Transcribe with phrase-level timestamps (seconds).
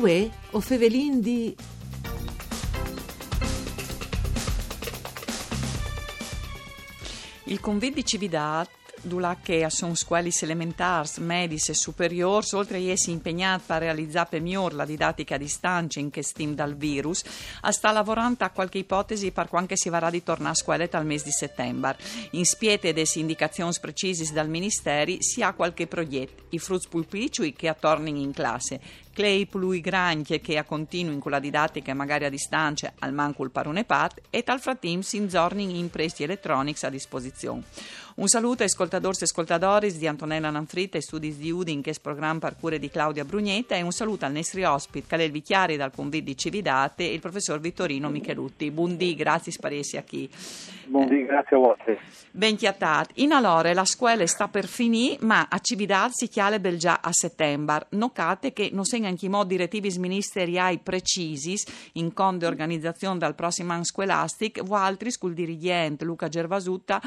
[0.00, 1.56] Uè, o fevelin di...
[7.46, 8.70] Il convit di Cividat
[9.42, 14.84] che sono scuole elementari, medie e superiori, oltre a essere impegnati per realizzare migliore la
[14.84, 17.22] didattica a distanza in che stim dal virus,
[17.70, 21.24] sta lavorando a qualche ipotesi per quando si varrà di tornare a scuola dal mese
[21.24, 21.96] di settembre.
[22.32, 27.74] In spiete delle indicazioni precise dal Ministero si ha qualche progetto, i frutti pulpicui che
[27.78, 28.80] tornano in classe,
[29.18, 33.50] Clay plui granchie che a continui con la didattica magari a distanza al manco il
[33.50, 37.64] parone pat e tal frattem si inzorni in presti elettronici a disposizione.
[38.14, 41.94] Un saluto ai ascoltatori e ascoltatori di Antonella Nanfritta e studi di Udin che è
[42.00, 45.90] programma per cure di Claudia Brugnetta e un saluto al nostro ospite Calel Vichiari dal
[45.90, 48.70] Convid di Cividate e il professor Vittorino Michelutti.
[48.70, 50.30] Buondì, grazie sparesi a chi.
[50.88, 51.76] Buondì, grazie a voi.
[52.30, 53.22] Ben chiattati.
[53.22, 57.10] In allora la scuola sta per finire, ma a Cividate si chiale bel già a
[57.12, 57.86] settembre.
[57.90, 61.54] Nocate che non segna anche i modi direttivi ministeriali precisi
[61.94, 67.00] in conde organizzazione dal prossimo anno scolastic, vo altri scul dirigente Luca Gervasutta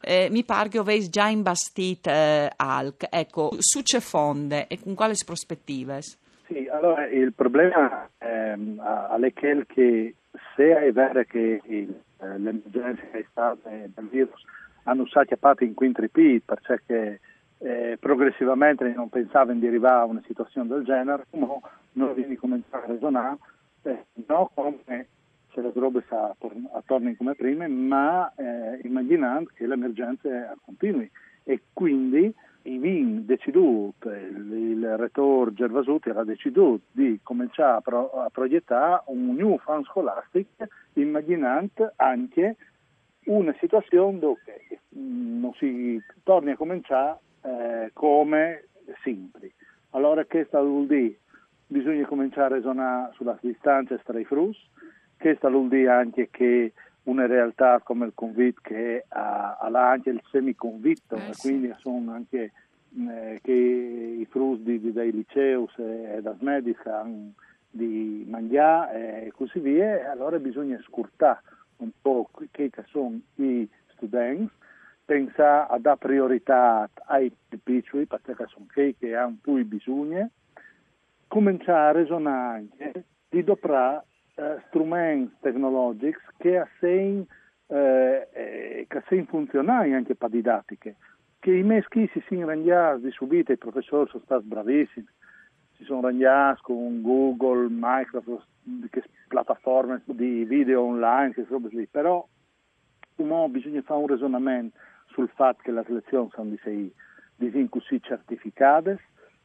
[0.00, 3.06] eh, mi pare che aveis già imbastito eh, ALC.
[3.10, 6.00] Ecco, su c'è fonde e con quali prospettive?
[6.46, 9.32] Sì, allora il problema ehm, è
[9.66, 10.14] che
[10.56, 14.44] se è vero che il, eh, l'emergenza è stata del virus
[14.88, 17.20] hanno usato a parte in quinto perché
[17.58, 21.60] eh, progressivamente non pensavano di arrivare a una situazione del genere, ma
[21.92, 23.36] non viene cominciare a ragionare,
[23.82, 25.06] eh, non come
[25.52, 26.34] se le robe sa
[26.72, 31.10] attorno come prima, ma eh, immaginando che l'emergenza continui.
[31.44, 38.28] E quindi i VIN deciduto, il, rettore Gervasuti ha deciduto di cominciare a, pro, a
[38.30, 42.56] progettare un new fan scholastic immaginando anche
[43.24, 48.64] una situazione dove mm, non si torni a cominciare eh, come
[49.02, 49.52] sempre.
[49.90, 51.18] Allora che sta vuol dire?
[51.66, 54.56] Bisogna cominciare a ragionare sulla distanza tra i frus,
[55.18, 56.72] questo vuol dire anche che
[57.08, 61.48] una realtà come il convit che ha, anche il semiconvitto eh, sì.
[61.48, 62.52] quindi sono anche
[62.96, 67.32] eh, che i frutti dai liceus e da smedis hanno
[67.70, 71.40] di mangiare e così via, allora bisogna scurtare
[71.78, 74.50] un po' che sono i studenti,
[75.04, 77.32] pensare a dare priorità ai
[77.62, 80.30] piccoli, perché sono quelli che hanno più bisogno,
[81.28, 84.04] cominciare a ragionare anche di doprare
[84.38, 87.26] uh, strumenti tecnologici che assegnano
[87.68, 90.96] eh, eh, che funzionali anche per didattiche,
[91.38, 95.06] che i meschi si sono rangiati di subito, i professori sono stati bravissimi,
[95.76, 98.46] si sono rangiati con Google, Microsoft,
[98.90, 102.26] che piattaforme di video online, che robe lì, però
[103.16, 104.78] no, bisogna fare un ragionamento
[105.08, 106.92] sul fatto che le lezioni sono di sei
[107.36, 108.98] di così certificate,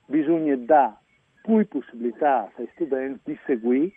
[0.06, 0.98] bisogna dare
[1.42, 3.94] più possibilità ai studenti di seguire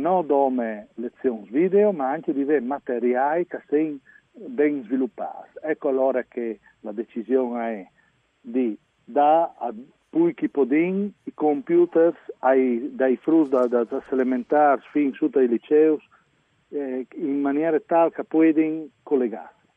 [0.00, 3.98] non come lezioni video, ma anche di materiali che siano
[4.32, 5.58] ben sviluppati.
[5.62, 7.88] Ecco allora che la decisione è
[8.40, 9.72] di dare a
[10.08, 15.46] più chi podin i computer ai, dai frutti da, da, da elementari fino su ai
[15.46, 15.96] licei
[16.70, 19.68] eh, in maniera tale che possano collegarsi.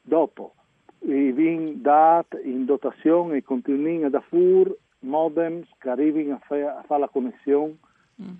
[0.00, 0.54] Dopo,
[1.00, 7.00] i vin dat in dotazione e continuano da fur modems che arrivano a, fa, fare
[7.00, 7.76] la connessione
[8.20, 8.34] mm.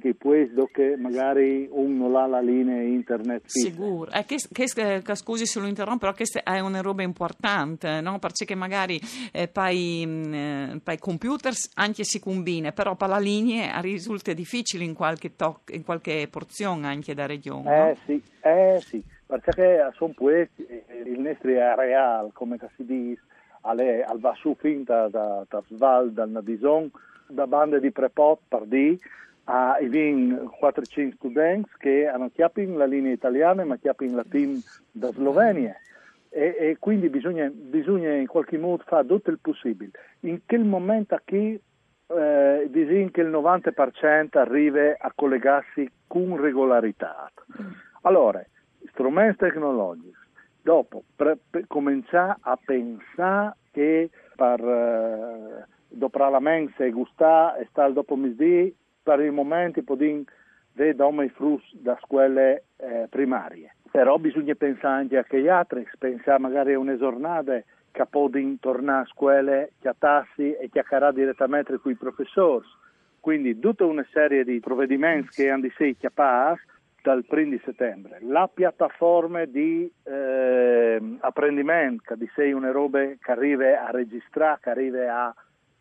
[0.00, 5.46] Là in che magari uno ha la linea internet sicuro eh, che, che, che, scusi
[5.46, 8.18] se lo interrompo però questa è una roba importante no?
[8.18, 9.00] perché magari
[9.32, 14.84] eh, poi, mm, eh, poi computers anche si combina però per la linea risulta difficile
[14.84, 17.96] in qualche, toc, in qualche porzione anche da regione eh no?
[18.04, 20.66] sì eh sì perché sono questi
[21.04, 23.20] il nostro è reale come si dice
[23.62, 26.90] al va su finta da, da Sval dal Nadison
[27.28, 28.66] da bande di prepot per
[29.44, 29.88] di a i
[30.60, 34.60] 4-5 studenti che hanno chiapin la linea italiana ma chiapin la team
[34.90, 35.76] da Slovenia
[36.28, 39.90] e, e quindi bisogna, bisogna, in qualche modo fare tutto il possibile.
[40.20, 41.60] In quel momento qui
[42.06, 47.30] eh, bisogna che il 90% arrivi a collegarsi con regolarità.
[48.02, 48.42] Allora,
[48.90, 50.16] strumenti tecnologici,
[50.62, 54.60] dopo pre- per cominciare a pensare che per...
[54.60, 60.24] Eh, dopo la mensa e gustare e stare dopo misdì, per il momento podin
[60.72, 63.74] vedere i frutti da scuole eh, primarie.
[63.90, 69.02] Però bisogna pensare anche a che altri, pensare magari a una giornata che possono tornare
[69.02, 72.66] a scuole, chiattarsi e chiacchierare direttamente con i professori.
[73.20, 76.60] Quindi tutta una serie di provvedimenti che hanno di sé chiappati
[77.02, 78.18] dal 1 di settembre.
[78.22, 84.70] La piattaforma di eh, apprendimento, che di sé una roba che arriva a registrare, che
[84.70, 85.34] arriva a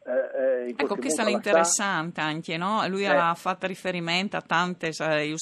[0.03, 2.87] eh, eh ecco, questa è interessante anche, no?
[2.87, 3.07] Lui eh.
[3.07, 4.91] aveva fatto riferimento a tante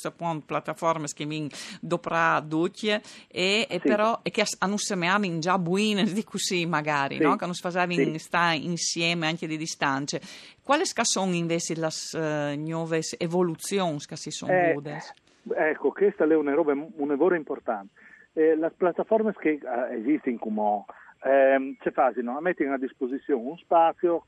[0.04, 3.88] appunto, piattaforme che mi doprà ducce e, e sì.
[3.88, 7.24] però e che hanno sembrato già buine di così magari, sì.
[7.24, 7.38] no?
[7.38, 8.18] Che si facevano sì.
[8.20, 10.20] stare insieme anche di distanze.
[10.62, 14.74] Quali sono invece le uh, nuove evoluzioni che si sono eh,
[15.56, 17.94] Ecco, questa è un'evora importante.
[18.34, 20.86] Eh, le piattaforme che uh, esistono come
[21.22, 24.24] eh, ci fanno, mettono a disposizione un spazio,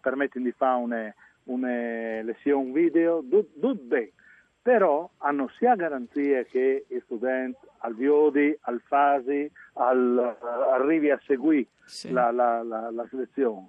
[0.00, 1.14] permettono di fare una,
[1.44, 4.12] una lezione video, tutto bene,
[4.60, 10.36] però hanno sia garanzie che gli studenti al Viodi, al Fasi, al,
[10.72, 12.10] arrivi a seguire sì.
[12.10, 13.68] la, la, la, la selezione.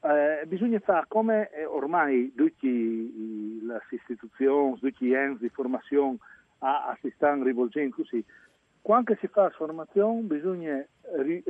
[0.00, 6.16] Eh, bisogna fare come eh, ormai tutte le istituzioni, tutti gli enti di formazione
[6.58, 8.24] a, a si stanno rivolgendo così,
[8.86, 10.80] quando si fa formazione bisogna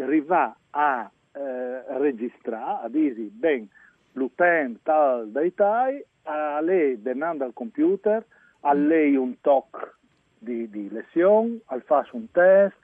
[0.00, 3.68] arrivare a eh, registrare, a dire, ben,
[4.12, 8.24] l'utente tal dai tai, a lei denando al computer,
[8.60, 9.96] a lei un toc
[10.38, 12.78] di, di lezione, al fare un test,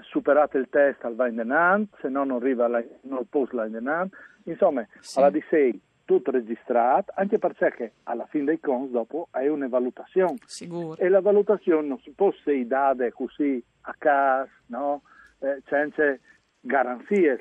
[0.00, 2.68] superate il test al va in denant, se no non arriva
[3.04, 5.18] non post la in denant, insomma, sì.
[5.18, 10.38] alla di sei tutto registrato, anche perché alla fine dei conti dopo hai una valutazione.
[10.44, 10.96] Sicuro.
[10.96, 15.02] E la valutazione non si può essere data così a caso, no?
[15.38, 16.18] eh, senza
[16.60, 17.40] garanzie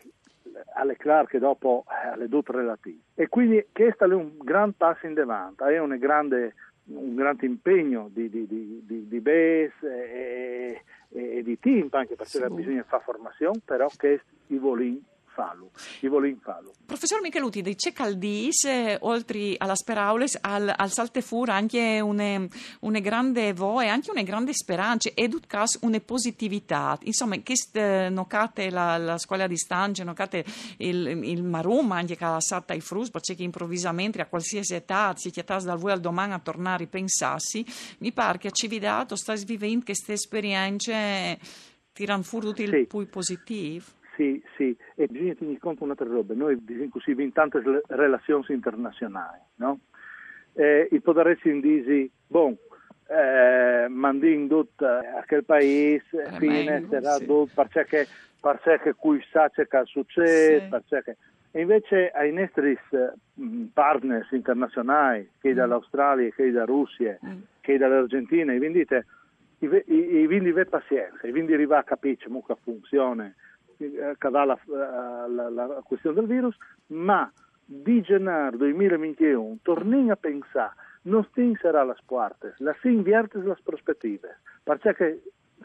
[0.76, 3.00] alle clarche dopo eh, alle due relative.
[3.16, 6.54] E quindi questo è un gran passo in avanti, è un grande,
[6.90, 12.16] un grande impegno di, di, di, di, di BES e, e, e, di team, anche
[12.16, 15.72] perché bisogna fare formazione, però che i volini fallo,
[16.02, 16.74] i volim fallo.
[16.86, 22.46] Professor Micheluti, di c'è Caldis, eh, oltre alla Speraules, al, al Saltefur anche una,
[22.82, 26.98] una grande voce, anche una grande speranza, ed cas una positività.
[27.04, 30.44] Insomma, che eh, nocate la, la scuola di stanza, nocate
[30.78, 35.30] il, il marum, anche che ha satta i frus, perché improvvisamente a qualsiasi età, si
[35.30, 37.66] chiatas dal voi al domani a tornare a ripensarsi,
[38.00, 41.38] mi pare che a Cividato sta vivendo queste esperienze
[41.94, 42.74] tirano fuori tutti sì.
[42.74, 43.98] il più positivo.
[44.20, 46.62] Sì, sì, e bisogna tenere conto un'altra roba, noi
[46.92, 49.80] così in tante relazioni internazionali, no?
[50.52, 52.54] Eh, il potere si dice, bon,
[53.08, 57.26] eh, mandin tutto a quel paese, eh, fine sarà sì.
[57.28, 58.08] tutto, perché,
[58.42, 60.68] perché qui sa che succede, sì.
[60.68, 61.18] perché...
[61.52, 62.78] E invece ai nostri
[63.40, 65.56] mm, partners internazionali, che mm.
[65.56, 67.40] dall'Australia, che da Russia, mm.
[67.62, 69.06] che dall'Argentina, i vendite,
[69.60, 73.34] i, i, i vindi pazienza, i vindi arriva a capire come funziona,
[73.86, 76.56] eh, dà la, eh, la, la, questione del virus,
[76.88, 77.32] ma
[77.66, 80.74] di gennaio 2021 torniamo a pensare
[81.04, 85.22] non si sarà la partes, la si invierte le prospettive, perché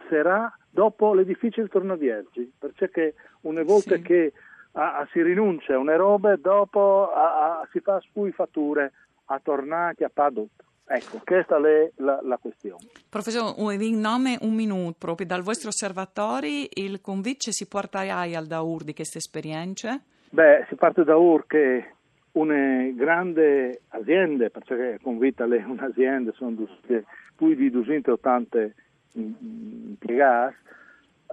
[0.09, 4.03] sarà dopo le difficili tornaviergi, perché una volta sì.
[4.03, 4.33] che
[4.73, 8.93] a, a si rinuncia a una roba, dopo a, si fa sui fatture
[9.27, 10.65] a tornare a padotto.
[10.87, 12.87] Ecco, questa è la, la questione.
[13.09, 18.85] Professor, in nome un minuto, proprio dal vostro osservatorio, il convince si porta al Daur
[18.85, 20.03] di queste esperienze?
[20.31, 21.95] Beh, si parte da UR che
[22.33, 26.67] una grande azienda, perché Convita è un'azienda, sono
[27.37, 28.71] più di 280
[29.13, 30.57] impiegati,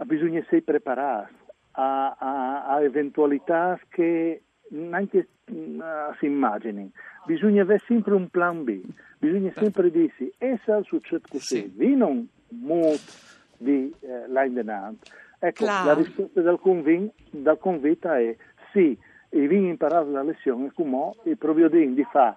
[0.06, 1.34] bisogna essere preparati
[1.72, 6.92] a, a, a eventualità che neanche uh, si immagini.
[7.26, 8.82] Bisogna avere sempre un plan B
[9.22, 11.96] bisogna sempre dirsi, e se succede così, sì.
[11.96, 13.12] non molto
[13.58, 15.10] di eh, l'indennante.
[15.38, 15.86] Ecco, Clar.
[15.86, 18.36] la risposta del, convin, del convita è
[18.72, 18.98] sì,
[19.30, 22.36] e vi imparare la lezione come il provvedimento di fare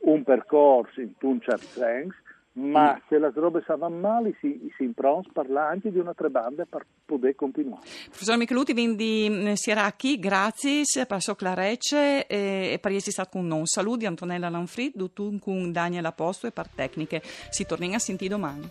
[0.00, 2.16] un percorso in un certo senso,
[2.52, 3.02] ma mm.
[3.08, 6.84] se le robe vanno male si, si impronta a parlare anche di un'altra banda per
[7.04, 7.82] poter continuare.
[8.06, 13.62] Professor Micheluti, quindi mm, Sieracchi, grazie per sua clarecce e, per essere stato con noi.
[13.64, 17.22] Saluti Antonella Lanfrid, con Daniel Aposto e per tecniche.
[17.22, 18.68] Si torna a sentire domani.